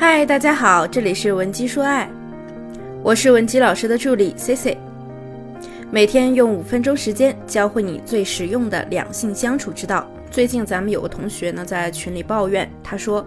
[0.00, 2.08] 嗨，大家好，这里是文姬说爱，
[3.02, 4.78] 我是文姬老师的助理 C C，
[5.90, 10.06] 每天用五分钟时间教会你最实用的两性相处之道。
[10.30, 13.24] 最近咱们有个同学呢在群里抱怨，他说。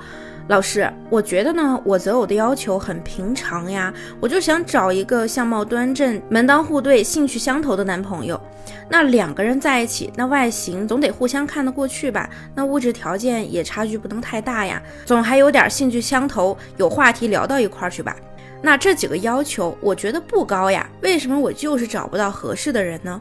[0.48, 8.42] 老师，我觉得呢，我择偶的要求很平常呀，我就想找一个相貌端正、门当户对、兴趣相投的男朋友。
[8.90, 12.30] 那两个人在一起，那外形总得互相看得过去吧？
[12.54, 18.14] 那物质条件也差距不能太大呀，总还有点兴趣相投，有话题聊到一块儿去吧？
[18.62, 23.20] 那这几个要求，我觉得不高呀，为什么我就是找不到合适的人呢？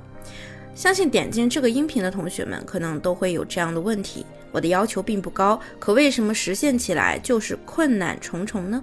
[0.75, 4.25] 相信点进这个音频的同学们，可能都会有这样的问题。
[4.53, 8.83] 我的要求并不高，可为什么实现起来就是困难重重呢？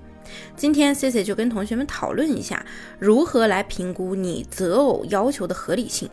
[0.55, 2.65] 今天 C C 就跟同学们讨论一下，
[2.99, 6.09] 如何来评估你择偶要求的合理性。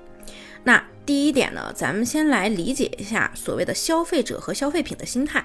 [0.63, 5.45] 那第一点呢，咱们先来理解一下所谓的消费者和消费品的心态。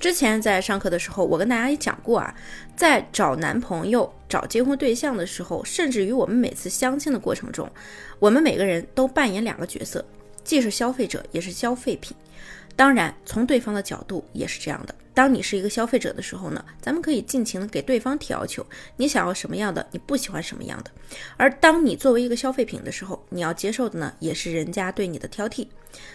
[0.00, 2.34] 之前在上课的时候，我跟大家也讲过啊，
[2.74, 7.70] 在找男朋友、找结婚对象的时候，甚至于我们每次相亲的过程中，
[8.18, 10.02] 我们每个人都扮演两个角色，
[10.42, 12.16] 既是消费者，也是消费品。
[12.76, 14.94] 当然，从对方的角度也是这样的。
[15.12, 18.64] 当你是一个消费者的时候呢，咱们可以尽情的给对方提要求，
[18.96, 20.90] 你想要什么样的，你不喜欢什么样的。
[21.36, 25.66] 而当你作为一个消费品的时候，你要接受的呢，也是人家对你的挑剔。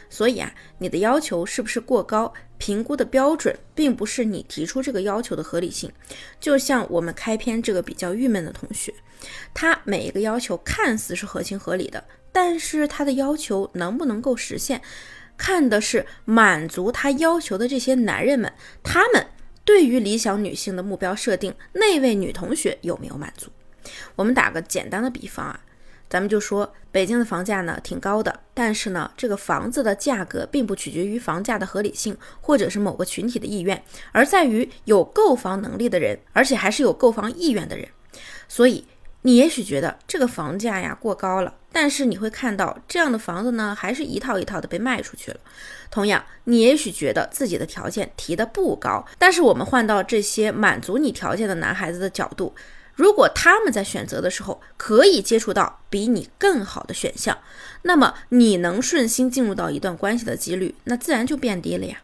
[0.09, 5.91] 所以啊，你的要求是不是过高，评估的标准并不是你提出这个要求的合理性。
[6.39, 8.91] 就像我们开篇这个比较郁闷的同学，
[9.53, 14.81] 他每一个要求看似是合情合理的，但是他的要求能不能够实现？
[15.37, 18.51] 看的是满足他要求的这些男人们，
[18.83, 19.25] 他们
[19.63, 23.51] 对于理想女性的目标设定，那位女同学有没有满足？
[24.15, 25.59] 我们打个简单的比方啊，
[26.09, 37.87] 咱们就说北京的房价呢挺高的，但是呢，这个房子的价格并不取决于房价的合理性，或者是某个群体的意愿，而在于有购房能力的人，而且还是有购房意愿的人。
[38.47, 38.85] 所以
[39.23, 41.53] 你也许觉得这个房价呀过高了。
[41.77, 45.37] 但是你会看到这样的房子呢，还是一套一套的被卖出去了。
[45.91, 52.55] 同样，你也许觉得自己的条件提的不高，但是我们换到这些满足你条件的男孩子的角度，
[52.93, 57.37] 如果他们在选择的时候可以接触到比你更好的选项，
[57.81, 61.97] 那么你能顺心进入到一段关系的几率，那自然就变低了呀。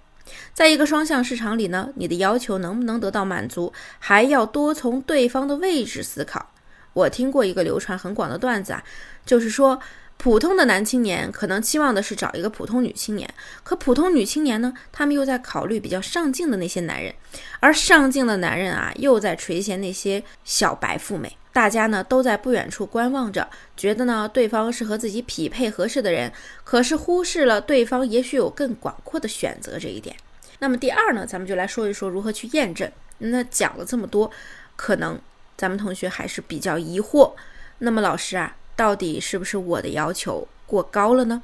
[0.53, 6.51] 在一个双向市场里呢，你的要求能不能得到满足，还要多从对方的位置思考。
[6.93, 8.83] 我听过一个流传很广的段子啊，
[9.25, 9.79] 就是说，
[10.17, 17.13] 普通的男青年可能期望的是找一个普通女青年，可普通女青年呢，他们又在考虑比较上进的那些男人，
[17.59, 21.37] 而上进的男人啊，又在垂涎那些小白富美。
[21.53, 26.31] 大家呢都在不远处观望着，觉得呢对方是和自己匹配合适的人，
[26.63, 30.15] 可是忽视了对方也许有更广阔的选择这一点。
[30.59, 32.89] 那么第二呢，咱们就来说一说如何去验证。
[33.17, 34.29] 那讲了这么多，
[34.75, 35.19] 可能。
[35.61, 37.33] 咱们同学还是比较疑惑，
[37.77, 41.43] 那么老师啊，到底是不是我的要求过高了呢？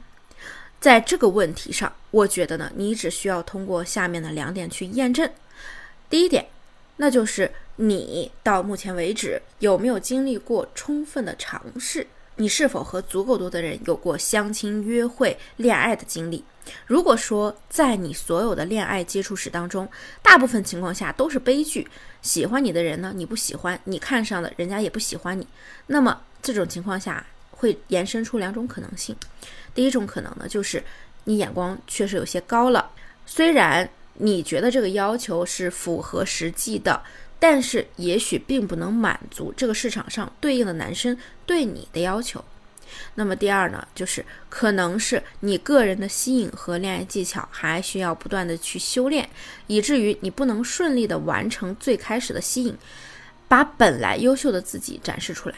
[0.79, 5.29] 在这个问题上，我觉得呢，你只需要通过下面的两点去验证。
[6.09, 6.47] 第一点，
[6.95, 12.07] 那就是你到目前为止有没有经历过充分的尝试？
[12.38, 16.44] 你是否和足够多的人有过相亲、约会、恋爱的经历？
[16.85, 19.88] 如果说在你所有的恋爱接触史当中，
[20.22, 21.88] 大部分情况下都是悲剧，
[22.22, 25.47] 喜欢你的人呢你不喜欢，你看上的人家也不喜欢你，
[25.88, 29.16] 那么这种情况下会延伸出两种可能性。
[29.73, 30.83] 第一种可能呢，就是
[31.25, 32.91] 你眼光确实有些高了，
[33.25, 37.03] 虽然你觉得这个要求是符合实际的，
[37.39, 42.44] 但是也许并不能满足这个市场上对应的男生对你的要求。
[43.16, 49.30] 那么第二呢，就是可能是你个人的吸引和恋爱技巧还需要不断的去修炼，
[49.68, 52.78] 以至于你不能顺利的完成最开始的吸引，
[53.48, 55.56] 把本来优秀的自己展示出来。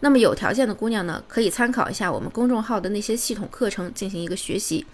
[0.00, 4.84] 那么有条件的姑娘呢，可以参考一下我们公众号的那些系统课程进行一个学习。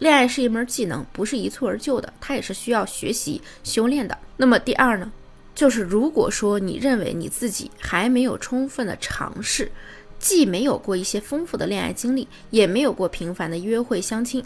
[0.00, 4.16] 恋爱是一门技能，不是一蹴而就的，它也是需要学习修炼的。
[4.36, 5.10] 那么第二呢，
[5.54, 9.72] 就是如果说你认为你自己还没有充分的尝试。
[10.20, 14.44] 既没有过一些丰富的恋爱经历，也没有过频繁的约会相亲，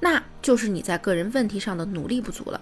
[0.00, 2.60] 那就是你在个人问题上的努力不足了。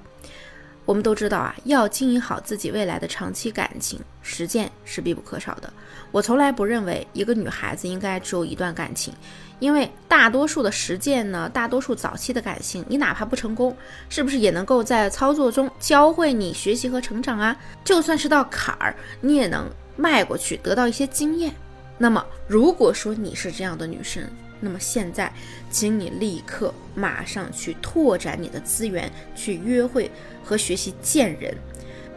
[0.85, 5.71] 我们都知道啊，要经营好自己未来的长期感情，实践是必不可少的。
[6.11, 9.13] 我从来不认为一个女孩子应该只有一段感情，
[9.61, 13.77] 因为大多数的实践呢，大多数早期的感情，你哪怕不成功，
[14.09, 17.55] 是不是也能够在操作中教会你学习和成长啊？
[17.85, 21.53] 就算是道坎儿，你也能迈过去，得到一些经验。
[21.99, 24.23] 那么，如果说你是这样的女生，
[24.61, 25.33] 那么现在，
[25.71, 30.11] 请你立刻马上去拓展你的资源，去约会
[30.45, 31.55] 和学习见人，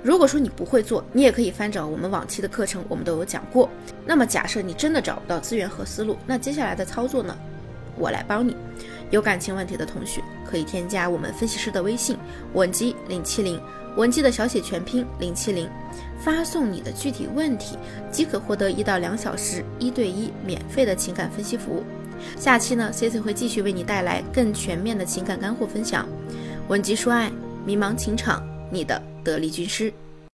[0.03, 3.69] 如果说你不会做，你也可以翻找我们往期的课程，我们都有讲过。
[4.05, 7.35] 那么假设你真的找不到资源和思路，那接下来的操作呢？
[7.97, 8.55] 我来帮你。
[9.11, 12.17] 有感情问题的同学可以添加我们分析师的微信
[12.53, 13.61] 文姬零七零，
[13.95, 15.69] 文姬的小写全拼零七零，
[16.23, 17.77] 发送你的具体问题，
[18.11, 21.83] 即可获得一到两小时一对一免费的情感分析服务。
[22.37, 26.07] 下期呢，Cici 会继续为你带来更全面的情感干货分享。
[26.67, 27.31] 文姬说爱，
[27.65, 28.41] 迷茫情场，
[28.71, 29.91] 你的得力军师。